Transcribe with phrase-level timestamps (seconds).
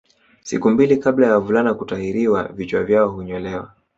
[0.43, 3.73] Siku mbili kabla ya wavulana kutahiriwa vichwa vyao hunyolewa